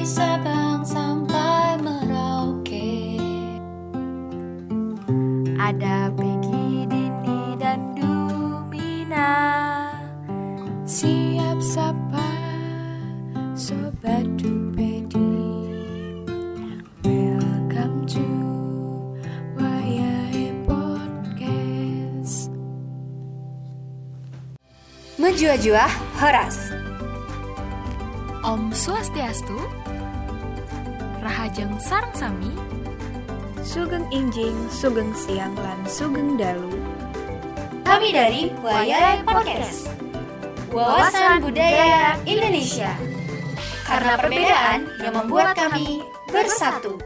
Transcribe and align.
Dari 0.00 0.16
Sabang 0.16 0.80
sampai 0.80 1.76
Merauke. 1.84 3.20
Ada 5.60 6.08
Peggy, 6.16 6.88
Dini, 6.88 7.52
dan 7.60 7.92
Dumina. 7.92 9.28
Siap 10.88 11.60
sapa 11.60 12.32
Sobat 13.52 14.24
Dupedi. 14.40 15.68
Welcome 17.04 18.08
to 18.08 18.24
Wayai 19.60 20.48
Podcast. 20.64 22.48
Menjua-jua 25.20 25.84
Horas. 26.16 26.72
Om 28.40 28.72
Swastiastu 28.72 29.79
Rahajeng 31.20 31.76
Sarang 31.76 32.16
Sami 32.16 32.52
Sugeng 33.60 34.08
Injing, 34.08 34.56
Sugeng 34.72 35.12
Siang, 35.12 35.52
lan 35.52 35.84
Sugeng 35.84 36.40
Dalu. 36.40 36.72
Kami 37.84 38.08
dari 38.08 38.48
Wayai 38.64 39.20
Podcast 39.22 39.92
Wawasan 40.72 41.44
Budaya 41.44 42.16
Indonesia. 42.24 42.96
Karena 43.84 44.16
perbedaan 44.16 44.80
yang 45.02 45.14
membuat 45.18 45.52
kami 45.58 46.00
bersatu 46.32 46.96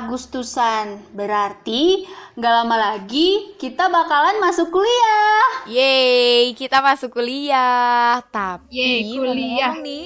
Agustusan. 0.00 1.12
Berarti 1.12 2.08
nggak 2.36 2.54
lama 2.62 2.76
lagi 2.76 3.56
kita 3.60 3.92
bakalan 3.92 4.40
masuk 4.40 4.72
kuliah. 4.72 5.68
Yeay, 5.68 6.56
kita 6.56 6.80
masuk 6.80 7.12
kuliah. 7.12 8.22
Tapi 8.32 8.72
Yeay, 8.72 9.12
kuliah. 9.12 9.34
ngomong-ngomong 9.34 9.76
nih, 9.84 10.04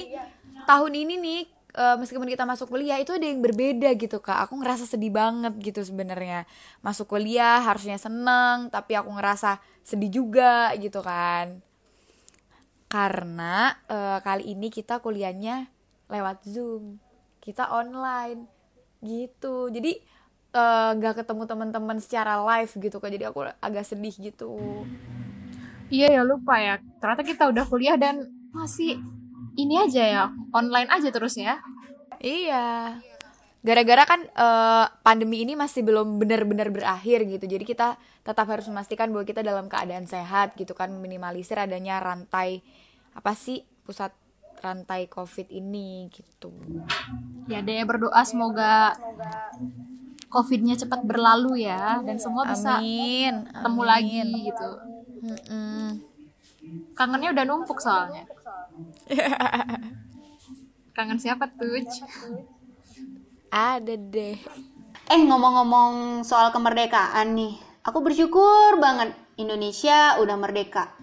tahun 0.67 0.91
ini 0.93 1.13
nih 1.21 1.41
eh, 1.75 1.95
meskipun 1.99 2.27
kita 2.27 2.43
masuk 2.43 2.71
kuliah 2.71 2.99
itu 2.99 3.15
ada 3.15 3.23
yang 3.23 3.39
berbeda 3.39 3.89
gitu 3.95 4.19
kak. 4.19 4.47
Aku 4.49 4.59
ngerasa 4.59 4.83
sedih 4.83 5.13
banget 5.15 5.53
gitu 5.61 5.79
sebenarnya. 5.83 6.43
Masuk 6.83 7.11
kuliah 7.15 7.63
harusnya 7.63 7.95
seneng, 7.95 8.67
tapi 8.71 8.99
aku 8.99 9.11
ngerasa 9.15 9.63
sedih 9.85 10.11
juga 10.11 10.71
gitu 10.75 10.99
kan. 10.99 11.63
Karena 12.91 13.75
eh, 13.87 14.19
kali 14.23 14.55
ini 14.55 14.67
kita 14.67 14.99
kuliahnya 14.99 15.71
lewat 16.11 16.43
Zoom. 16.45 16.99
Kita 17.39 17.69
online 17.69 18.54
gitu. 19.03 19.71
Jadi 19.71 19.99
eh, 20.55 20.89
nggak 20.95 21.23
ketemu 21.23 21.43
teman-teman 21.47 21.97
secara 21.99 22.39
live 22.43 22.71
gitu 22.75 22.97
kak. 22.99 23.11
Jadi 23.11 23.25
aku 23.27 23.47
agak 23.59 23.83
sedih 23.83 24.15
gitu. 24.15 24.55
Iya 25.89 26.19
ya 26.19 26.21
lupa 26.25 26.57
ya. 26.57 26.81
Ternyata 27.01 27.23
kita 27.23 27.43
udah 27.51 27.65
kuliah 27.69 27.95
dan 27.95 28.25
masih 28.55 28.97
ini 29.55 29.79
aja 29.79 30.03
ya, 30.03 30.23
online 30.51 30.89
aja 30.91 31.09
terus 31.11 31.35
ya. 31.39 31.59
Iya. 32.19 32.99
Gara-gara 33.65 34.03
kan 34.05 34.21
eh, 34.25 34.85
pandemi 35.01 35.41
ini 35.41 35.57
masih 35.57 35.81
belum 35.81 36.21
benar-benar 36.21 36.69
berakhir 36.69 37.25
gitu. 37.25 37.45
Jadi 37.45 37.63
kita 37.65 37.97
tetap 38.25 38.45
harus 38.49 38.65
memastikan 38.69 39.09
bahwa 39.13 39.25
kita 39.25 39.41
dalam 39.45 39.69
keadaan 39.69 40.09
sehat 40.09 40.57
gitu 40.57 40.73
kan, 40.73 40.89
minimalisir 40.97 41.57
adanya 41.57 42.01
rantai 42.01 42.65
apa 43.15 43.31
sih 43.37 43.63
pusat 43.85 44.11
rantai 44.65 45.05
Covid 45.05 45.53
ini 45.53 46.09
gitu. 46.09 46.49
Ya 47.45 47.61
deh 47.61 47.85
berdoa 47.85 48.25
semoga 48.25 48.97
COVID-nya 50.33 50.75
cepat 50.75 51.05
berlalu 51.05 51.69
ya 51.69 52.01
dan 52.01 52.17
semua 52.17 52.49
bisa 52.49 52.81
Amin. 52.81 53.45
ketemu 53.45 53.81
amin. 53.85 53.87
lagi 53.87 54.19
gitu. 54.49 54.71
Mm-mm. 55.25 55.85
Kangennya 56.97 57.29
udah 57.31 57.45
numpuk 57.45 57.77
soalnya. 57.77 58.25
Kangen 60.95 61.19
siapa 61.21 61.45
tuh? 61.53 61.77
Ada 63.53 63.95
deh. 63.95 64.35
Eh 65.05 65.21
ngomong-ngomong 65.21 66.25
soal 66.25 66.49
kemerdekaan 66.49 67.37
nih, 67.37 67.53
aku 67.85 68.01
bersyukur 68.01 68.81
banget 68.81 69.13
Indonesia 69.37 70.17
udah 70.17 70.35
merdeka. 70.35 70.97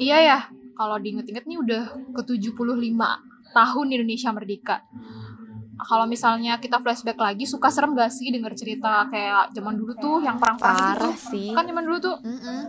Iya 0.00 0.18
ya, 0.18 0.38
kalau 0.74 0.98
diinget-inget 0.98 1.44
nih 1.46 1.58
udah 1.58 1.82
ke 2.14 2.22
75 2.22 2.54
tahun 3.54 3.86
Indonesia 3.90 4.30
merdeka. 4.34 4.76
Kalau 5.74 6.06
misalnya 6.06 6.62
kita 6.62 6.78
flashback 6.78 7.18
lagi, 7.18 7.44
suka 7.50 7.66
serem 7.70 7.98
gak 7.98 8.14
sih 8.14 8.30
denger 8.30 8.54
cerita 8.54 9.10
kayak 9.10 9.50
zaman 9.54 9.74
dulu 9.74 9.92
tuh 9.98 10.22
yang 10.22 10.38
perang-perang 10.38 10.78
itu 10.94 10.98
tuh? 11.02 11.14
sih. 11.34 11.50
Kan 11.50 11.66
zaman 11.66 11.82
dulu 11.82 11.98
tuh, 11.98 12.16
Mm-mm. 12.22 12.60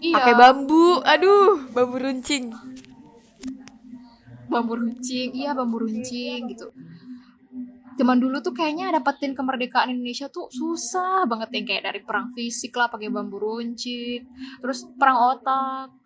iya. 0.00 0.16
Pakai 0.18 0.34
bambu. 0.34 1.04
Aduh, 1.04 1.68
bambu 1.72 1.96
runcing. 2.00 2.52
bambu 4.50 4.74
runcing 4.74 5.30
iya 5.30 5.54
bambu 5.54 5.78
runcing 5.78 6.50
gitu 6.50 6.74
zaman 7.94 8.18
dulu 8.18 8.42
tuh 8.42 8.50
kayaknya 8.50 8.90
dapetin 8.90 9.36
kemerdekaan 9.36 9.94
Indonesia 9.94 10.26
tuh 10.26 10.50
susah 10.50 11.28
banget 11.30 11.54
yang 11.54 11.64
kayak 11.70 11.84
dari 11.86 12.00
perang 12.02 12.34
fisik 12.34 12.74
lah 12.74 12.90
pakai 12.90 13.12
bambu 13.14 13.38
runcing 13.38 14.26
terus 14.58 14.90
perang 14.98 15.38
otak 15.38 15.99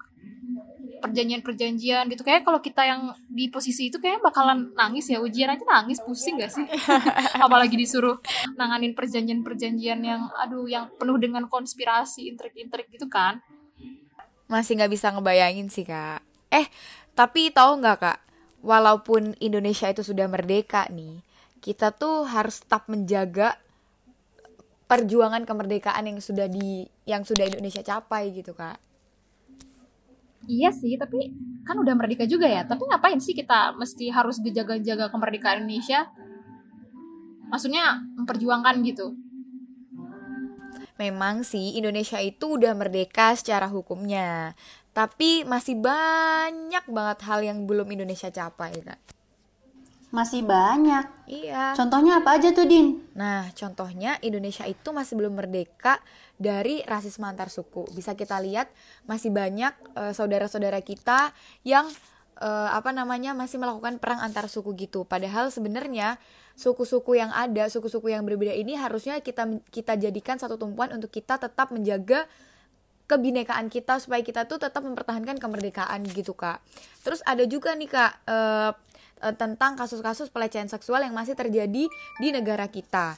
perjanjian-perjanjian 1.05 2.09
gitu 2.09 2.25
kayak 2.25 2.49
kalau 2.49 2.65
kita 2.65 2.81
yang 2.89 3.13
di 3.29 3.53
posisi 3.53 3.93
itu 3.93 4.01
kayak 4.01 4.25
bakalan 4.25 4.73
nangis 4.73 5.13
ya 5.13 5.21
ujian 5.21 5.53
aja 5.53 5.61
nangis 5.69 6.01
pusing 6.01 6.41
gak 6.41 6.49
sih 6.49 6.65
apalagi 7.45 7.77
disuruh 7.77 8.17
nanganin 8.57 8.97
perjanjian-perjanjian 8.97 10.01
yang 10.01 10.33
aduh 10.41 10.65
yang 10.65 10.89
penuh 10.97 11.21
dengan 11.21 11.45
konspirasi 11.45 12.33
intrik-intrik 12.33 12.89
gitu 12.89 13.05
kan 13.13 13.45
Masih 14.49 14.77
nggak 14.77 14.93
bisa 14.93 15.09
ngebayangin 15.09 15.73
sih 15.73 15.89
kak. 15.89 16.21
Eh, 16.53 16.69
tapi 17.17 17.49
tahu 17.49 17.81
nggak 17.81 17.97
kak? 17.97 18.19
Walaupun 18.61 19.33
Indonesia 19.41 19.89
itu 19.89 20.05
sudah 20.05 20.29
merdeka 20.29 20.85
nih, 20.93 21.25
kita 21.65 21.97
tuh 21.97 22.29
harus 22.29 22.61
tetap 22.61 22.85
menjaga 22.93 23.57
perjuangan 24.85 25.49
kemerdekaan 25.49 26.13
yang 26.13 26.21
sudah 26.21 26.45
di 26.45 26.85
yang 27.09 27.25
sudah 27.25 27.49
Indonesia 27.49 27.81
capai 27.81 28.37
gitu 28.37 28.53
kak. 28.53 28.77
Iya 30.45 30.71
sih, 30.71 31.01
tapi 31.01 31.33
kan 31.65 31.81
udah 31.81 31.97
merdeka 31.97 32.29
juga 32.29 32.45
ya. 32.45 32.63
Tapi 32.69 32.85
ngapain 32.85 33.21
sih 33.21 33.33
kita 33.33 33.73
mesti 33.77 34.13
harus 34.13 34.41
dijaga-jaga 34.45 35.09
kemerdekaan 35.09 35.65
Indonesia? 35.65 36.09
Maksudnya 37.49 38.03
memperjuangkan 38.19 38.85
gitu. 38.85 39.15
Memang 40.95 41.43
sih 41.43 41.75
Indonesia 41.75 42.23
itu 42.23 42.55
udah 42.55 42.71
merdeka 42.77 43.35
secara 43.35 43.67
hukumnya, 43.67 44.55
tapi 44.95 45.43
masih 45.43 45.75
banyak 45.75 46.87
banget 46.87 47.19
hal 47.27 47.41
yang 47.43 47.67
belum 47.67 47.91
Indonesia 47.91 48.31
capai 48.31 48.79
kak. 48.79 49.14
Masih 50.15 50.47
banyak. 50.47 51.27
Iya. 51.27 51.75
Contohnya 51.75 52.23
apa 52.23 52.39
aja 52.39 52.55
tuh, 52.55 52.71
Din? 52.71 53.03
Nah, 53.19 53.51
contohnya 53.51 54.15
Indonesia 54.23 54.63
itu 54.63 54.95
masih 54.95 55.19
belum 55.19 55.35
merdeka 55.35 55.99
dari 56.39 56.87
rasisme 56.87 57.27
antar 57.27 57.51
suku. 57.51 57.91
Bisa 57.91 58.15
kita 58.15 58.39
lihat 58.39 58.71
masih 59.11 59.35
banyak 59.35 59.75
eh, 59.99 60.15
saudara-saudara 60.15 60.79
kita 60.87 61.35
yang 61.67 61.91
eh, 62.39 62.71
apa 62.71 62.95
namanya 62.95 63.35
masih 63.35 63.59
melakukan 63.59 63.99
perang 63.99 64.23
antar 64.23 64.47
suku 64.47 64.71
gitu. 64.79 65.03
Padahal 65.03 65.51
sebenarnya 65.51 66.23
suku-suku 66.55 67.19
yang 67.19 67.35
ada, 67.35 67.67
suku-suku 67.67 68.15
yang 68.15 68.23
berbeda 68.23 68.55
ini 68.55 68.79
harusnya 68.79 69.19
kita 69.19 69.51
kita 69.75 69.99
jadikan 69.99 70.39
satu 70.39 70.55
tumpuan 70.55 70.95
untuk 70.95 71.11
kita 71.11 71.43
tetap 71.43 71.75
menjaga 71.75 72.31
kebinekaan 73.05 73.69
kita 73.69 74.01
supaya 74.01 74.25
kita 74.25 74.49
tuh 74.49 74.57
tetap 74.63 74.81
mempertahankan 74.81 75.43
kemerdekaan 75.43 76.07
gitu 76.07 76.39
kak. 76.39 76.63
Terus 77.03 77.21
ada 77.27 77.43
juga 77.51 77.75
nih 77.75 77.91
kak 77.91 78.13
eh, 78.31 78.73
eh, 79.25 79.35
tentang 79.35 79.81
kasus-kasus 79.81 80.29
pelecehan 80.29 80.69
seksual 80.69 81.01
yang 81.01 81.17
masih 81.17 81.33
terjadi 81.33 81.89
di 82.21 82.29
negara 82.29 82.69
kita. 82.69 83.17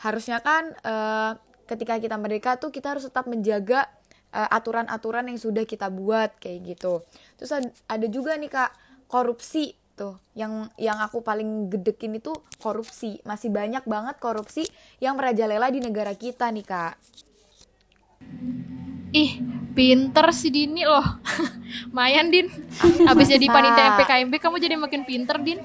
Harusnya 0.00 0.38
kan 0.40 0.70
eh, 0.78 1.32
ketika 1.66 1.98
kita 1.98 2.16
merdeka 2.16 2.56
tuh 2.56 2.70
kita 2.70 2.94
harus 2.94 3.10
tetap 3.10 3.26
menjaga 3.26 3.90
eh, 4.30 4.48
aturan-aturan 4.54 5.26
yang 5.26 5.38
sudah 5.42 5.66
kita 5.66 5.90
buat 5.90 6.38
kayak 6.38 6.78
gitu. 6.78 7.02
Terus 7.34 7.50
ad- 7.50 7.74
ada 7.90 8.06
juga 8.06 8.38
nih 8.38 8.48
kak 8.48 8.70
korupsi 9.10 9.74
tuh 10.00 10.16
yang 10.32 10.72
yang 10.80 10.96
aku 10.96 11.20
paling 11.20 11.68
gedekin 11.68 12.16
itu 12.16 12.32
korupsi 12.56 13.20
masih 13.28 13.52
banyak 13.52 13.84
banget 13.84 14.16
korupsi 14.16 14.64
yang 14.96 15.20
merajalela 15.20 15.68
di 15.68 15.84
negara 15.84 16.16
kita 16.16 16.48
nih 16.48 16.64
kak 16.64 16.96
Ih, 19.12 19.42
pinter 19.80 20.26
si 20.36 20.52
Dini 20.52 20.84
loh. 20.84 21.00
Mayan, 21.96 22.28
Din. 22.28 22.52
Habis 23.08 23.32
jadi 23.32 23.48
panitia 23.48 23.96
MPKMB 23.96 24.34
kamu 24.36 24.56
jadi 24.60 24.76
makin 24.76 25.08
pinter, 25.08 25.40
Din. 25.40 25.56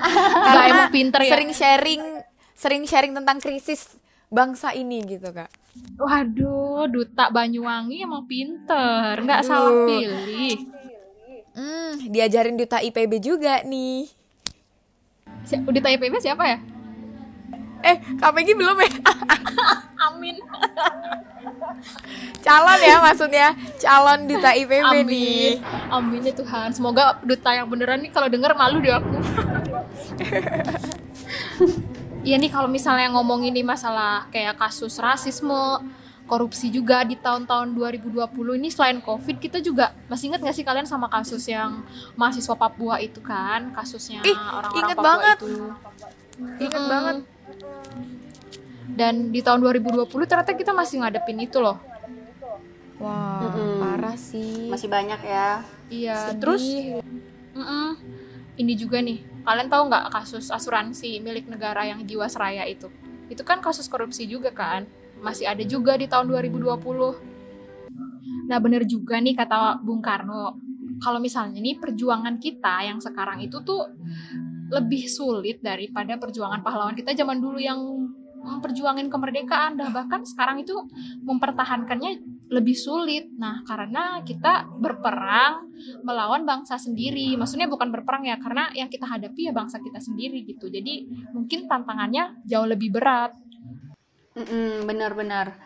Gak 0.00 0.64
emang 0.72 0.88
pinter 0.88 1.20
ya. 1.20 1.36
sering 1.36 1.52
sharing 1.52 2.02
sering 2.56 2.84
sharing 2.88 3.12
tentang 3.12 3.36
krisis 3.36 4.00
bangsa 4.32 4.72
ini 4.72 5.04
gitu 5.04 5.28
kak. 5.28 5.52
Waduh, 6.00 6.88
duta 6.88 7.28
Banyuwangi 7.28 8.00
emang 8.00 8.24
pinter, 8.24 9.20
nggak 9.20 9.44
salah 9.44 9.84
pilih. 9.84 10.56
Hmm, 11.52 11.92
diajarin 12.08 12.56
duta 12.56 12.80
IPB 12.80 13.20
juga 13.20 13.60
nih. 13.60 14.08
Si 15.44 15.56
duta 15.60 15.88
IPB 15.92 16.16
siapa 16.20 16.44
ya? 16.48 16.58
Eh, 17.80 17.96
Peggy 18.18 18.52
belum 18.54 18.76
ya? 18.78 18.90
Amin. 20.10 20.36
calon 22.40 22.80
ya 22.80 22.96
maksudnya, 23.00 23.48
calon 23.76 24.24
duta 24.24 24.52
IPB 24.52 24.72
nih. 24.72 24.84
Amin. 25.04 25.54
Amin 25.92 26.20
ya 26.24 26.32
Tuhan. 26.32 26.72
Semoga 26.72 27.20
duta 27.20 27.52
yang 27.52 27.68
beneran 27.68 28.00
nih 28.00 28.12
kalau 28.12 28.28
denger 28.28 28.52
malu 28.56 28.80
deh 28.80 28.92
aku. 28.92 29.16
Iya 32.20 32.36
nih 32.36 32.52
kalau 32.52 32.68
misalnya 32.68 33.08
ngomongin 33.16 33.48
nih 33.56 33.64
masalah 33.64 34.28
kayak 34.28 34.60
kasus 34.60 34.92
rasisme, 35.00 35.80
korupsi 36.28 36.68
juga 36.68 37.00
di 37.00 37.16
tahun-tahun 37.16 37.72
2020 37.72 38.20
ini 38.60 38.68
selain 38.68 39.00
covid 39.00 39.40
kita 39.40 39.58
juga 39.58 39.96
masih 40.04 40.28
ingat 40.28 40.44
gak 40.44 40.52
sih 40.54 40.62
kalian 40.62 40.84
sama 40.84 41.08
kasus 41.08 41.48
yang 41.48 41.80
mahasiswa 42.14 42.52
Papua 42.54 43.00
itu 43.00 43.18
kan 43.18 43.72
kasusnya 43.72 44.20
orang-orang 44.22 44.72
inget 44.78 44.96
Papua 45.00 45.08
banget. 45.08 45.36
itu 45.40 45.54
Ingat 46.60 46.80
Mm-mm. 46.80 46.92
banget. 46.92 47.16
Dan 48.90 49.30
di 49.30 49.40
tahun 49.40 49.62
2020 49.62 50.06
ternyata 50.26 50.52
kita 50.52 50.72
masih 50.74 51.00
ngadepin 51.02 51.38
itu 51.40 51.58
loh 51.62 51.78
Wah, 53.00 53.48
Mm-mm. 53.48 53.80
parah 53.80 54.12
sih. 54.12 54.68
Masih 54.68 54.92
banyak 54.92 55.24
ya. 55.24 55.64
iya 55.88 56.28
Sedih. 56.28 56.36
terus 56.36 56.64
mm-mm, 57.56 57.96
ini 58.60 58.76
juga 58.76 59.00
nih 59.00 59.24
kalian 59.40 59.72
tahu 59.72 59.88
nggak 59.88 60.04
kasus 60.12 60.52
asuransi 60.52 61.16
milik 61.24 61.48
negara 61.48 61.88
yang 61.88 62.04
Jiwasraya 62.04 62.68
itu 62.68 62.92
itu 63.32 63.40
kan 63.40 63.64
kasus 63.64 63.88
korupsi 63.88 64.28
juga 64.28 64.52
kan 64.52 64.84
masih 65.24 65.48
ada 65.48 65.64
juga 65.64 65.96
di 65.96 66.12
tahun 66.12 66.28
2020 66.28 66.68
nah 68.52 68.58
bener 68.60 68.84
juga 68.84 69.16
nih 69.16 69.32
kata 69.32 69.80
Bung 69.80 70.04
Karno 70.04 70.60
kalau 71.00 71.16
misalnya 71.24 71.56
nih 71.56 71.80
perjuangan 71.80 72.36
kita 72.36 72.84
yang 72.84 73.00
sekarang 73.00 73.40
itu 73.40 73.64
tuh 73.64 73.88
lebih 74.70 75.10
sulit 75.10 75.58
daripada 75.60 76.16
perjuangan 76.16 76.62
pahlawan 76.62 76.94
kita 76.94 77.12
zaman 77.12 77.42
dulu 77.42 77.58
yang 77.58 77.78
memperjuangin 78.40 79.12
kemerdekaan 79.12 79.76
dah 79.76 79.92
bahkan 79.92 80.24
sekarang 80.24 80.64
itu 80.64 80.72
mempertahankannya 81.28 82.24
lebih 82.48 82.72
sulit 82.72 83.28
nah 83.36 83.60
karena 83.68 84.24
kita 84.24 84.64
berperang 84.80 85.70
melawan 86.04 86.44
bangsa 86.44 86.76
sendiri. 86.76 87.34
Maksudnya 87.36 87.66
bukan 87.66 87.88
berperang 87.92 88.26
ya, 88.26 88.36
karena 88.36 88.68
yang 88.76 88.92
kita 88.92 89.08
hadapi 89.08 89.50
ya 89.50 89.52
bangsa 89.52 89.80
kita 89.80 90.00
sendiri 90.00 90.44
gitu. 90.44 90.68
Jadi 90.68 91.08
mungkin 91.32 91.66
tantangannya 91.66 92.44
jauh 92.44 92.68
lebih 92.68 92.92
berat. 92.92 93.32
Mm-mm, 94.36 94.86
benar-benar. 94.86 95.58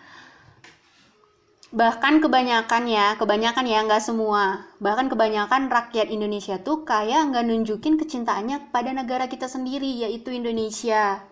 Bahkan 1.75 2.23
kebanyakan 2.23 2.87
ya, 2.87 3.19
kebanyakan 3.19 3.67
ya, 3.67 3.83
nggak 3.83 3.99
semua. 3.99 4.63
Bahkan 4.79 5.11
kebanyakan 5.11 5.67
rakyat 5.67 6.07
Indonesia 6.07 6.55
tuh 6.63 6.87
kayak 6.87 7.35
nggak 7.35 7.51
nunjukin 7.51 7.99
kecintaannya 7.99 8.71
pada 8.71 8.95
negara 8.95 9.27
kita 9.27 9.51
sendiri, 9.51 10.07
yaitu 10.07 10.31
Indonesia. 10.31 11.27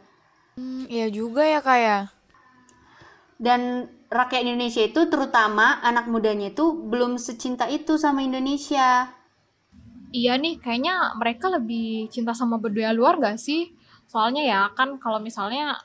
Hmm, 0.59 0.91
iya 0.91 1.06
juga 1.15 1.47
ya 1.47 1.62
kak 1.62 1.79
ya. 1.79 1.99
Dan 3.39 3.87
rakyat 4.11 4.43
Indonesia 4.43 4.83
itu 4.83 5.06
terutama 5.06 5.79
anak 5.79 6.11
mudanya 6.11 6.50
itu 6.50 6.75
belum 6.75 7.23
secinta 7.23 7.71
itu 7.71 7.94
sama 7.94 8.27
Indonesia. 8.27 9.15
Iya 10.11 10.43
nih, 10.43 10.59
kayaknya 10.59 11.15
mereka 11.23 11.55
lebih 11.55 12.11
cinta 12.11 12.35
sama 12.35 12.59
budaya 12.59 12.91
luar 12.91 13.23
gak 13.23 13.39
sih? 13.39 13.79
Soalnya 14.11 14.43
ya 14.43 14.61
kan 14.75 14.99
kalau 14.99 15.23
misalnya 15.23 15.79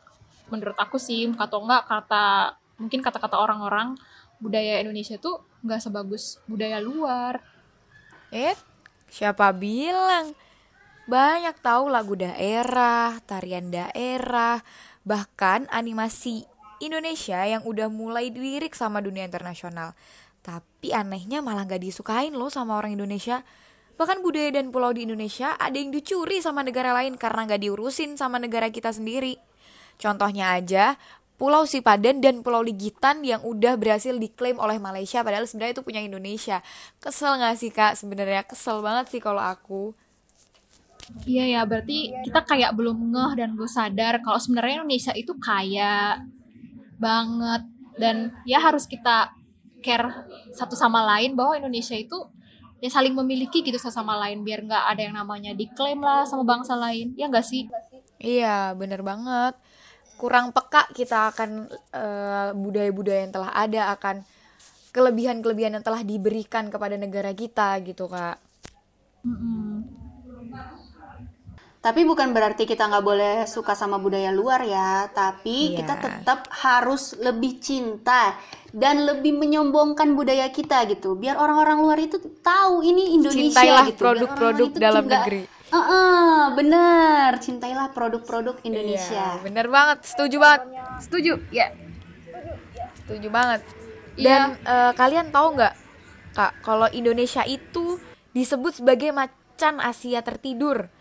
menurut 0.50 0.76
aku 0.82 0.98
sih 0.98 1.30
atau 1.38 1.62
enggak 1.62 1.86
kata 1.86 2.58
mungkin 2.82 3.02
kata-kata 3.06 3.38
orang-orang 3.38 3.98
budaya 4.38 4.82
Indonesia 4.82 5.18
tuh 5.18 5.42
nggak 5.66 5.82
sebagus 5.82 6.42
budaya 6.46 6.78
luar. 6.82 7.42
Eh, 8.30 8.56
siapa 9.10 9.50
bilang? 9.56 10.36
Banyak 11.08 11.64
tahu 11.64 11.88
lagu 11.88 12.20
daerah, 12.20 13.16
tarian 13.24 13.72
daerah, 13.72 14.60
bahkan 15.08 15.64
animasi 15.72 16.44
Indonesia 16.84 17.40
yang 17.48 17.64
udah 17.64 17.88
mulai 17.88 18.28
dilirik 18.28 18.76
sama 18.76 19.00
dunia 19.00 19.24
internasional. 19.24 19.96
Tapi 20.44 20.92
anehnya 20.92 21.40
malah 21.40 21.64
gak 21.64 21.84
disukain 21.84 22.36
loh 22.36 22.52
sama 22.52 22.76
orang 22.76 22.96
Indonesia. 23.00 23.44
Bahkan 23.96 24.20
budaya 24.20 24.54
dan 24.54 24.70
pulau 24.70 24.92
di 24.92 25.08
Indonesia 25.08 25.56
ada 25.56 25.80
yang 25.80 25.90
dicuri 25.90 26.44
sama 26.44 26.62
negara 26.62 26.92
lain 26.92 27.16
karena 27.16 27.56
gak 27.56 27.64
diurusin 27.64 28.20
sama 28.20 28.38
negara 28.38 28.68
kita 28.68 28.92
sendiri. 28.92 29.40
Contohnya 29.98 30.54
aja, 30.54 31.00
Pulau 31.38 31.70
Sipadan 31.70 32.18
dan 32.18 32.42
Pulau 32.42 32.66
Ligitan 32.66 33.22
yang 33.22 33.46
udah 33.46 33.78
berhasil 33.78 34.18
diklaim 34.18 34.58
oleh 34.58 34.82
Malaysia 34.82 35.22
padahal 35.22 35.46
sebenarnya 35.46 35.78
itu 35.78 35.86
punya 35.86 36.02
Indonesia. 36.02 36.66
Kesel 36.98 37.38
gak 37.38 37.56
sih 37.62 37.70
kak? 37.70 37.94
Sebenarnya 37.94 38.42
kesel 38.42 38.82
banget 38.82 39.14
sih 39.14 39.22
kalau 39.22 39.42
aku. 39.42 39.94
Iya 41.24 41.46
ya, 41.48 41.62
berarti 41.64 42.12
kita 42.26 42.42
kayak 42.44 42.76
belum 42.76 43.16
ngeh 43.16 43.32
dan 43.40 43.56
belum 43.56 43.70
sadar 43.70 44.20
kalau 44.26 44.42
sebenarnya 44.42 44.84
Indonesia 44.84 45.14
itu 45.16 45.32
kaya 45.40 46.20
banget 47.00 47.64
dan 47.96 48.34
ya 48.44 48.60
harus 48.60 48.90
kita 48.90 49.32
care 49.80 50.28
satu 50.52 50.74
sama 50.76 51.06
lain 51.16 51.38
bahwa 51.38 51.56
Indonesia 51.56 51.96
itu 51.96 52.18
ya 52.84 52.90
saling 52.90 53.14
memiliki 53.14 53.64
gitu 53.64 53.78
satu 53.78 54.04
sama 54.04 54.18
lain 54.20 54.42
biar 54.42 54.66
nggak 54.66 54.84
ada 54.90 55.02
yang 55.02 55.16
namanya 55.16 55.54
diklaim 55.54 56.02
lah 56.02 56.26
sama 56.26 56.44
bangsa 56.46 56.78
lain 56.78 57.14
ya 57.18 57.30
nggak 57.30 57.46
sih 57.46 57.70
Iya, 58.18 58.74
bener 58.74 59.06
banget. 59.06 59.54
Kurang 60.18 60.50
peka 60.50 60.90
kita 60.92 61.30
akan 61.30 61.50
eh, 61.94 62.50
budaya-budaya 62.52 63.22
yang 63.24 63.34
telah 63.34 63.52
ada, 63.54 63.94
akan 63.94 64.26
kelebihan-kelebihan 64.90 65.78
yang 65.78 65.86
telah 65.86 66.02
diberikan 66.02 66.68
kepada 66.68 66.98
negara 66.98 67.30
kita 67.32 67.78
gitu 67.86 68.10
kak. 68.10 68.42
Mm-mm. 69.22 69.86
Tapi 71.78 72.04
bukan 72.04 72.34
berarti 72.36 72.66
kita 72.66 72.84
nggak 72.84 73.06
boleh 73.06 73.36
suka 73.48 73.72
sama 73.72 73.96
budaya 73.96 74.28
luar 74.28 74.60
ya, 74.60 75.08
tapi 75.08 75.72
Iya. 75.72 75.78
kita 75.80 75.94
tetap 75.96 76.40
harus 76.52 77.16
lebih 77.16 77.62
cinta 77.62 78.36
dan 78.74 79.08
lebih 79.08 79.32
menyombongkan 79.32 80.12
budaya 80.12 80.50
kita 80.50 80.84
gitu, 80.90 81.16
biar 81.16 81.40
orang-orang 81.40 81.80
luar 81.80 82.00
itu 82.02 82.20
tahu 82.42 82.84
ini 82.84 83.16
Indonesia 83.16 83.56
Cintailah 83.56 83.86
gitu. 83.88 83.94
biar 83.94 84.02
produk-produk 84.04 84.70
dalam 84.76 85.04
nggak- 85.06 85.24
negeri. 85.24 85.42
Heeh, 85.68 86.42
bener, 86.56 87.30
cintailah 87.44 87.92
produk-produk 87.92 88.56
Indonesia. 88.64 89.36
Iya, 89.36 89.44
bener 89.44 89.68
banget, 89.68 90.08
setuju 90.08 90.38
banget, 90.40 90.62
setuju 91.04 91.34
ya 91.52 91.88
setuju 93.08 93.32
banget. 93.32 93.62
Iya. 94.20 94.26
Dan 94.28 94.42
eh, 94.68 94.92
kalian 95.00 95.32
tahu 95.32 95.56
nggak 95.56 95.74
kak, 96.36 96.52
kalau 96.60 96.92
Indonesia 96.92 97.48
itu 97.48 97.96
disebut 98.36 98.84
sebagai 98.84 99.16
macan 99.16 99.80
Asia 99.80 100.20
tertidur. 100.20 100.92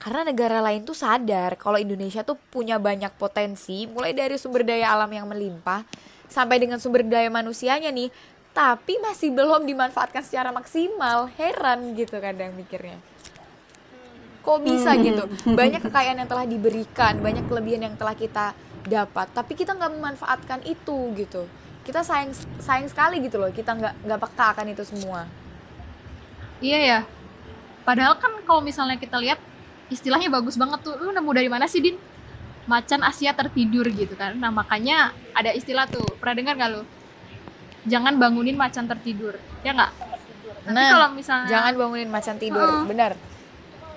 Karena 0.00 0.24
negara 0.24 0.64
lain 0.64 0.88
tuh 0.88 0.96
sadar 0.96 1.60
kalau 1.60 1.76
Indonesia 1.76 2.24
tuh 2.24 2.38
punya 2.48 2.80
banyak 2.80 3.12
potensi, 3.20 3.84
mulai 3.84 4.16
dari 4.16 4.40
sumber 4.40 4.64
daya 4.64 4.96
alam 4.96 5.12
yang 5.12 5.28
melimpah 5.28 5.84
sampai 6.24 6.56
dengan 6.56 6.80
sumber 6.80 7.04
daya 7.04 7.28
manusianya 7.28 7.92
nih, 7.92 8.08
tapi 8.56 8.96
masih 9.02 9.28
belum 9.28 9.68
dimanfaatkan 9.68 10.24
secara 10.24 10.56
maksimal. 10.56 11.28
Heran 11.36 11.92
gitu 12.00 12.16
kadang 12.16 12.56
mikirnya. 12.56 12.96
Kok 14.40 14.58
bisa 14.64 14.96
gitu? 14.96 15.24
Banyak 15.60 15.80
kekayaan 15.84 16.18
yang 16.24 16.30
telah 16.30 16.48
diberikan, 16.48 17.20
banyak 17.20 17.44
kelebihan 17.44 17.92
yang 17.92 17.94
telah 18.00 18.16
kita 18.16 18.56
dapat, 18.88 19.28
tapi 19.36 19.52
kita 19.52 19.76
nggak 19.76 19.92
memanfaatkan 20.00 20.64
itu 20.64 21.12
gitu. 21.16 21.44
Kita 21.84 22.00
sayang 22.00 22.32
sayang 22.56 22.88
sekali 22.88 23.20
gitu 23.20 23.36
loh, 23.36 23.52
kita 23.52 23.76
nggak 23.76 23.94
nggak 24.08 24.20
peka 24.20 24.46
akan 24.56 24.66
itu 24.72 24.84
semua. 24.88 25.28
iya 26.60 26.76
ya 26.76 27.00
padahal 27.84 28.20
kan 28.20 28.30
kalau 28.44 28.60
misalnya 28.60 29.00
kita 29.00 29.16
lihat 29.16 29.40
istilahnya 29.88 30.30
bagus 30.30 30.54
banget 30.60 30.84
tuh 30.84 30.94
lu 31.00 31.10
nemu 31.10 31.30
dari 31.32 31.48
mana 31.48 31.66
sih 31.66 31.80
din 31.82 31.96
macan 32.68 33.02
Asia 33.02 33.32
tertidur 33.34 33.88
gitu 33.90 34.14
kan 34.14 34.36
nah 34.36 34.52
makanya 34.52 35.10
ada 35.34 35.50
istilah 35.50 35.88
tuh 35.88 36.04
pernah 36.20 36.36
dengar 36.36 36.54
gak 36.60 36.70
lu 36.70 36.82
jangan 37.88 38.14
bangunin 38.20 38.54
macan 38.54 38.86
tertidur 38.86 39.40
ya 39.64 39.72
nggak 39.74 40.12
Nanti 40.60 40.92
kalau 40.92 41.08
misalnya 41.16 41.48
jangan 41.48 41.72
bangunin 41.72 42.10
macan 42.12 42.36
tidur, 42.36 42.68
Heeh. 42.68 42.84
benar. 42.84 43.12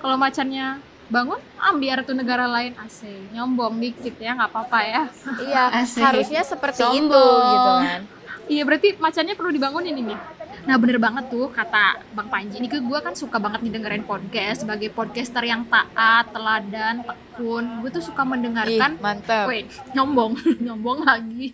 Kalau 0.03 0.19
macannya 0.19 0.77
bangun 1.05 1.39
ambil 1.57 1.97
tuh 2.01 2.11
negara 2.11 2.43
lain 2.45 2.75
asik 2.79 3.31
nyombong 3.31 3.77
dikit 3.77 4.15
ya 4.17 4.33
nggak 4.33 4.49
apa-apa 4.49 4.79
ya 4.81 5.03
Iya, 5.39 5.63
Asik. 5.79 6.01
harusnya 6.01 6.41
seperti 6.43 6.81
itu 6.81 6.99
Sombong. 7.07 7.49
gitu 7.49 7.71
kan. 7.81 8.01
iya 8.45 8.63
berarti 8.63 8.87
macannya 8.97 9.33
perlu 9.33 9.51
dibangunin 9.51 9.95
ini 9.95 10.15
nah 10.63 10.79
bener 10.79 10.95
banget 10.95 11.27
tuh 11.27 11.47
kata 11.49 11.99
bang 12.09 12.27
Panji 12.27 12.55
ini 12.55 12.67
ke 12.67 12.79
gue 12.79 12.95
kan 12.97 13.11
suka 13.13 13.35
banget 13.35 13.63
didengerin 13.63 13.99
podcast 14.01 14.63
sebagai 14.63 14.87
podcaster 14.89 15.43
yang 15.43 15.67
taat 15.67 16.31
teladan 16.31 17.03
tekun 17.03 17.83
gue 17.83 17.91
tuh 17.91 17.99
suka 18.01 18.23
Ih, 18.23 18.27
mendengarkan 18.27 18.91
mantep. 18.97 19.43
Wait, 19.45 19.67
nyombong, 19.91 20.39
nyombong 20.63 21.03
lagi. 21.03 21.51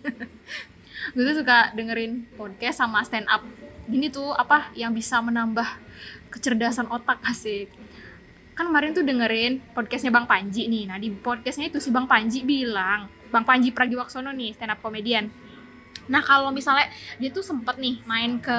gue 1.14 1.22
tuh 1.24 1.36
suka 1.36 1.74
dengerin 1.74 2.22
podcast 2.38 2.78
sama 2.78 3.02
stand 3.02 3.26
up. 3.26 3.42
Gini 3.84 4.06
tuh 4.06 4.30
apa 4.30 4.70
yang 4.74 4.94
bisa 4.94 5.18
menambah 5.18 5.66
kecerdasan 6.30 6.86
otak 6.86 7.18
asik. 7.26 7.66
Kan 8.54 8.68
kemarin 8.68 8.92
tuh 8.92 9.06
dengerin 9.06 9.62
podcastnya 9.72 10.12
Bang 10.12 10.28
Panji 10.28 10.68
nih. 10.68 10.84
Nah 10.84 11.00
di 11.00 11.08
podcastnya 11.08 11.70
itu 11.70 11.80
si 11.80 11.88
Bang 11.88 12.04
Panji 12.04 12.44
bilang, 12.44 13.08
Bang 13.30 13.46
Panji 13.46 13.72
Pragiwaksono 13.72 14.30
nih 14.34 14.52
stand 14.52 14.74
up 14.74 14.80
comedian. 14.82 15.30
Nah 16.10 16.20
kalau 16.20 16.50
misalnya 16.50 16.90
dia 17.16 17.30
tuh 17.30 17.40
sempet 17.40 17.78
nih 17.78 18.02
main 18.04 18.36
ke 18.42 18.58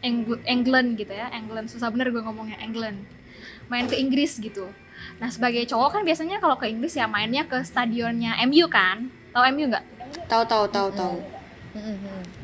Eng- 0.00 0.40
England 0.48 0.96
gitu 0.96 1.12
ya, 1.12 1.28
England 1.36 1.68
susah 1.68 1.92
bener 1.92 2.08
gue 2.08 2.24
ngomongnya 2.24 2.56
England, 2.64 3.04
main 3.68 3.84
ke 3.84 4.00
Inggris 4.00 4.40
gitu. 4.40 4.64
Nah 5.20 5.28
sebagai 5.28 5.60
cowok 5.68 6.00
kan 6.00 6.02
biasanya 6.08 6.40
kalau 6.40 6.56
ke 6.56 6.72
Inggris 6.72 6.96
ya 6.96 7.04
mainnya 7.04 7.44
ke 7.44 7.60
stadionnya 7.60 8.40
MU 8.48 8.64
kan, 8.72 9.12
tahu 9.36 9.44
MU 9.52 9.68
nggak? 9.68 9.84
Tahu 10.24 10.42
tahu 10.48 10.64
tahu 10.72 10.88
tahu. 10.96 11.14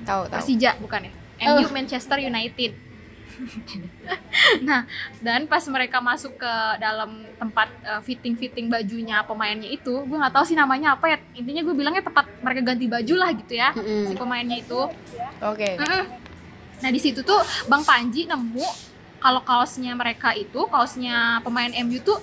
Tahu 0.05 0.23
tahu. 0.29 0.37
Persija 0.37 0.77
bukan 0.79 1.09
ya? 1.09 1.13
MU 1.57 1.69
Manchester 1.73 2.21
United. 2.21 2.86
Nah, 4.65 4.89
dan 5.21 5.45
pas 5.45 5.61
mereka 5.69 6.01
masuk 6.01 6.41
ke 6.41 6.53
dalam 6.81 7.25
tempat 7.37 7.69
uh, 7.85 8.01
fitting-fitting 8.01 8.73
bajunya 8.73 9.21
pemainnya 9.25 9.69
itu, 9.69 9.93
gue 10.05 10.17
nggak 10.17 10.33
tahu 10.33 10.45
sih 10.49 10.57
namanya 10.57 10.97
apa 10.97 11.13
ya. 11.13 11.19
Intinya 11.37 11.63
gue 11.65 11.75
bilangnya 11.77 12.03
tempat 12.05 12.25
mereka 12.41 12.61
ganti 12.73 12.87
baju 12.89 13.15
lah 13.17 13.31
gitu 13.37 13.53
ya, 13.57 13.77
si 14.09 14.15
pemainnya 14.17 14.57
itu. 14.61 14.81
Oke. 15.45 15.77
Mm-mm. 15.77 16.03
Nah 16.81 16.91
di 16.93 17.01
situ 17.01 17.25
tuh 17.25 17.41
Bang 17.69 17.85
Panji 17.85 18.29
nemu 18.29 18.65
kalau 19.21 19.41
kaosnya 19.45 19.97
mereka 19.97 20.37
itu, 20.37 20.65
kaosnya 20.69 21.41
pemain 21.41 21.73
MU 21.85 21.99
tuh 22.05 22.21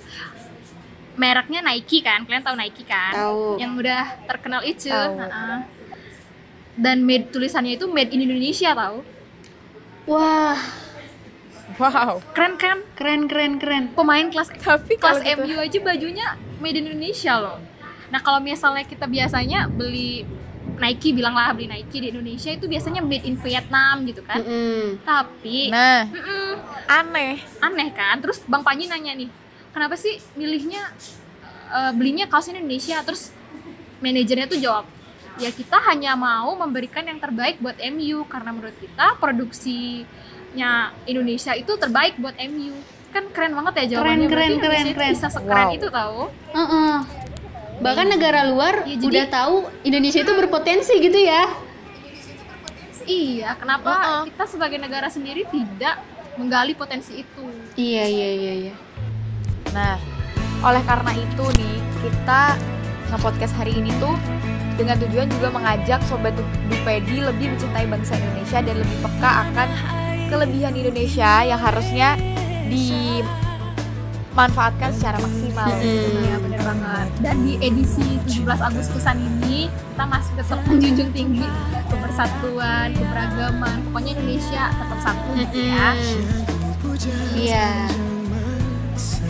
mereknya 1.14 1.62
Nike 1.62 2.02
kan, 2.02 2.26
kalian 2.26 2.42
tahu 2.42 2.58
Nike 2.58 2.82
kan? 2.82 3.14
Tahu. 3.14 3.62
Yang 3.62 3.72
udah 3.86 4.02
terkenal 4.26 4.62
itu. 4.66 4.90
Tahu. 4.90 5.14
Dan 6.74 7.06
made 7.06 7.30
tulisannya 7.30 7.78
itu 7.78 7.86
made 7.86 8.10
in 8.10 8.26
Indonesia 8.26 8.74
tahu. 8.74 9.06
Wah, 10.10 10.58
Wow. 11.74 12.22
Keren 12.30 12.54
kan? 12.54 12.78
keren 12.94 13.26
keren 13.26 13.58
keren. 13.58 13.84
Pemain 13.92 14.26
kelas 14.26 14.48
Tapi 14.52 14.94
kelas 14.94 15.20
gitu- 15.20 15.42
MU 15.42 15.58
aja 15.58 15.78
bajunya 15.82 16.26
made 16.58 16.76
in 16.76 16.86
Indonesia 16.86 17.34
loh. 17.36 17.58
Nah 18.08 18.20
kalau 18.20 18.38
misalnya 18.38 18.82
kita 18.82 19.04
biasanya 19.04 19.66
beli 19.66 20.22
Nike 20.74 21.10
bilanglah 21.10 21.50
beli 21.50 21.66
Nike 21.66 21.98
di 21.98 22.08
Indonesia 22.08 22.50
itu 22.50 22.66
biasanya 22.66 22.98
made 23.00 23.22
in 23.22 23.34
Vietnam 23.36 24.02
gitu 24.04 24.22
kan. 24.22 24.38
Mm-mm. 24.38 25.02
Tapi 25.02 25.68
Nah, 25.68 26.06
mm-mm, 26.06 26.52
aneh. 26.86 27.42
aneh 27.60 27.88
kan 27.90 28.18
terus 28.18 28.38
bang 28.40 28.62
Panji 28.62 28.86
nanya 28.86 29.14
nih 29.14 29.30
kenapa 29.70 29.94
sih 29.94 30.18
milihnya 30.34 30.82
eh, 31.68 31.92
belinya 31.92 32.26
kaosnya 32.26 32.56
Indonesia 32.56 33.02
terus 33.02 33.34
manajernya 33.98 34.46
tuh 34.46 34.58
jawab 34.58 34.86
ya 35.34 35.50
kita 35.50 35.74
hanya 35.84 36.14
mau 36.14 36.54
memberikan 36.54 37.02
yang 37.02 37.18
terbaik 37.18 37.58
buat 37.58 37.74
MU 37.90 38.22
karena 38.24 38.54
menurut 38.54 38.78
kita 38.78 39.18
Indonesia 41.04 41.52
itu 41.52 41.72
terbaik 41.74 42.16
buat 42.16 42.34
MU 42.44 42.74
kan 43.10 43.30
keren 43.30 43.52
banget 43.52 43.72
ya 43.76 43.84
jawabannya 43.94 44.26
Keren, 44.26 44.30
keren, 44.30 44.50
Berarti 44.52 44.60
keren, 44.60 44.86
keren. 44.92 45.12
bisa 45.12 45.28
sekeren 45.28 45.66
Wow. 45.68 45.76
itu 45.76 45.86
tahu 45.88 46.20
Uh-uh. 46.52 46.94
Bahkan 47.74 48.06
negara 48.08 48.40
luar 48.44 48.74
Ya, 48.82 48.94
jadi- 48.96 49.06
udah 49.08 49.24
tahu 49.28 49.54
Indonesia 49.82 50.20
itu 50.20 50.32
berpotensi 50.32 50.94
gitu 50.96 51.18
ya. 51.20 51.46
iya 53.04 53.52
kenapa 53.54 53.90
Uh-uh. 53.92 54.22
kita 54.26 54.44
sebagai 54.46 54.78
negara 54.78 55.06
sendiri 55.06 55.44
tidak 55.44 56.00
menggali 56.34 56.72
potensi 56.72 57.20
itu 57.20 57.44
Iya 57.74 58.04
iya 58.04 58.28
iya 58.32 58.52
iya. 58.60 58.74
Nah, 59.70 59.98
oleh 60.60 60.82
karena 60.82 61.12
itu 61.12 61.44
nih, 61.52 61.74
kita 62.00 62.54
nge-podcast 63.08 63.54
hari 63.54 63.74
ini 63.74 63.90
tuh 63.96 64.14
dengan 64.72 64.94
tujuan 64.96 65.26
juga 65.28 65.50
mengajak 65.50 66.00
Sobat 66.04 66.32
Du- 66.32 66.46
Dupedi 66.66 67.18
lebih 67.20 67.52
mencintai 67.52 67.84
bangsa 67.84 68.14
Indonesia 68.16 68.58
dan 68.60 68.76
lebih 68.76 68.98
peka 69.00 69.30
akan 69.44 69.68
kelebihan 70.28 70.76
Indonesia 70.76 71.44
yang 71.44 71.58
harusnya 71.60 72.16
dimanfaatkan 72.68 74.92
secara 74.92 75.18
maksimal. 75.20 75.68
Mm-mm. 75.68 76.24
Iya 76.24 76.38
bener 76.40 76.60
banget. 76.64 77.08
Dan 77.20 77.44
di 77.46 77.58
edisi 77.60 78.18
17 78.26 78.48
Agustusan 78.48 79.20
ini 79.20 79.68
kita 79.68 80.04
masih 80.08 80.32
tetap 80.36 80.66
menjunjung 80.66 81.12
tinggi 81.14 81.46
kebersatuan, 81.88 82.94
keberagaman. 82.96 83.82
Pokoknya 83.90 84.12
Indonesia 84.18 84.62
tetap 84.74 84.98
satu 85.02 85.34
gitu 85.38 85.58
ya. 85.70 85.94
Iya. 87.34 87.88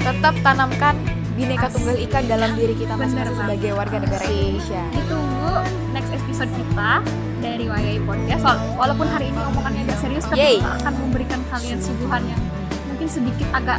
Tetap 0.05 0.37
tanamkan 0.45 1.01
bineka 1.35 1.67
tunggal 1.67 1.99
ika 1.99 2.23
dalam 2.29 2.55
diri 2.55 2.79
kita 2.79 2.95
masing-masing 2.95 3.35
sebagai 3.35 3.75
warga 3.75 3.99
negara 3.99 4.23
Indonesia. 4.31 4.87
Ditunggu 4.95 5.67
next 5.91 6.15
episode 6.15 6.47
kita 6.55 7.03
dari 7.45 7.67
Wayai 7.69 7.99
Podcast. 8.01 8.41
Wala- 8.41 8.65
Walaupun 8.75 9.07
hari 9.07 9.29
ini 9.29 9.41
omongannya 9.45 9.81
agak 9.85 9.99
serius, 10.01 10.25
tapi 10.25 10.41
Yeay. 10.41 10.57
kita 10.59 10.73
akan 10.81 10.95
memberikan 10.99 11.41
kalian 11.47 11.79
suguhan 11.79 12.23
yang 12.25 12.41
mungkin 12.89 13.09
sedikit 13.11 13.49
agak 13.53 13.79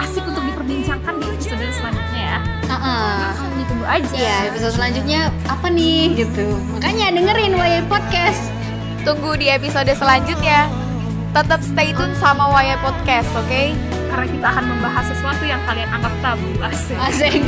asik 0.00 0.24
untuk 0.24 0.42
diperbincangkan 0.42 1.14
di 1.14 1.26
episode 1.28 1.64
selanjutnya 1.70 2.22
ya. 2.22 2.38
Uh-uh. 2.66 3.20
Ditunggu 3.54 3.84
aja. 3.84 4.14
Iya, 4.14 4.36
episode 4.48 4.74
selanjutnya 4.74 5.20
apa 5.44 5.66
nih 5.68 6.00
gitu. 6.16 6.46
Makanya 6.72 7.06
dengerin 7.12 7.52
Wayai 7.54 7.84
Podcast. 7.84 8.42
Tunggu 9.02 9.36
di 9.36 9.46
episode 9.46 9.92
selanjutnya. 9.92 10.70
Tetap 11.32 11.60
stay 11.64 11.92
tune 11.92 12.12
sama 12.16 12.48
Waya 12.48 12.76
Podcast, 12.78 13.28
oke? 13.34 13.72
Karena 14.12 14.26
kita 14.28 14.46
akan 14.46 14.64
membahas 14.68 15.04
sesuatu 15.08 15.44
yang 15.48 15.56
kalian 15.64 15.88
anggap 15.88 16.12
tabu. 16.20 16.44
Asik. 16.60 16.96
Asik. 17.00 17.40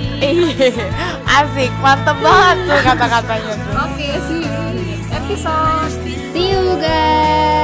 Iya, 0.20 0.84
asik, 1.24 1.72
mantep 1.80 2.16
banget 2.20 2.56
tuh 2.68 2.80
kata-katanya 2.84 3.54
tuh. 3.56 3.72
Oke, 3.88 4.08
see 4.28 4.44
you 4.44 4.60
episode. 5.08 5.92
See 6.36 6.52
you 6.52 6.76
guys. 6.76 7.59